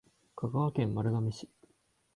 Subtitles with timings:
[0.35, 1.47] 香川県丸亀市